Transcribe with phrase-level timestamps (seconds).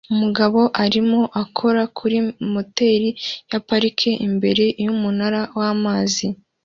[0.13, 2.17] Umugabo arimo akora kuri
[2.53, 3.09] moteri
[3.51, 6.27] ya parike imbere yumunara wamazi